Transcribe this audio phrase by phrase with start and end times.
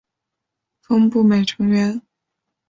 [0.81, 2.01] 峰步美成员。